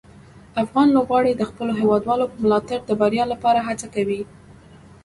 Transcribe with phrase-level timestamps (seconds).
[0.63, 4.21] افغان لوبغاړي د خپلو هیوادوالو په ملاتړ د بریا لپاره هڅه کوي.